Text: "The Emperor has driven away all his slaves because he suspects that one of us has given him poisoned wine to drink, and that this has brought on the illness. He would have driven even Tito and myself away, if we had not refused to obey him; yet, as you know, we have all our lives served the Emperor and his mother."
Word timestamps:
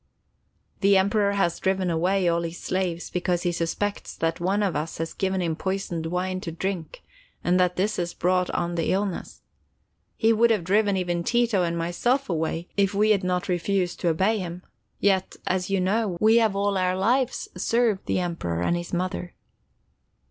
"The 0.79 0.97
Emperor 0.97 1.33
has 1.33 1.59
driven 1.59 1.91
away 1.91 2.27
all 2.27 2.41
his 2.41 2.57
slaves 2.57 3.11
because 3.11 3.43
he 3.43 3.51
suspects 3.51 4.15
that 4.15 4.39
one 4.39 4.63
of 4.63 4.75
us 4.75 4.97
has 4.97 5.13
given 5.13 5.43
him 5.43 5.55
poisoned 5.55 6.07
wine 6.07 6.41
to 6.41 6.51
drink, 6.51 7.03
and 7.43 7.59
that 7.59 7.75
this 7.75 7.97
has 7.97 8.15
brought 8.15 8.49
on 8.49 8.73
the 8.73 8.91
illness. 8.91 9.43
He 10.17 10.33
would 10.33 10.49
have 10.49 10.63
driven 10.63 10.97
even 10.97 11.23
Tito 11.23 11.61
and 11.61 11.77
myself 11.77 12.29
away, 12.31 12.67
if 12.75 12.95
we 12.95 13.11
had 13.11 13.23
not 13.23 13.47
refused 13.47 13.99
to 13.99 14.09
obey 14.09 14.39
him; 14.39 14.63
yet, 14.99 15.35
as 15.45 15.69
you 15.69 15.79
know, 15.79 16.17
we 16.19 16.37
have 16.37 16.55
all 16.55 16.79
our 16.79 16.97
lives 16.97 17.47
served 17.55 18.07
the 18.07 18.19
Emperor 18.21 18.63
and 18.63 18.75
his 18.75 18.91
mother." 18.93 19.35